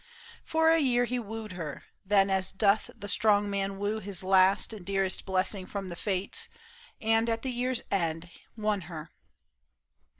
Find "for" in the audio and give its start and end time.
0.43-0.71